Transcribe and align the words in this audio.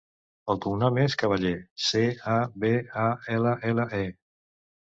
El 0.53 0.61
cognom 0.65 0.95
és 1.01 1.15
Caballe: 1.23 1.51
ce, 1.89 2.03
a, 2.37 2.39
be, 2.65 2.73
a, 3.05 3.07
ela, 3.37 3.55
ela, 3.73 3.87
e. 4.01 4.05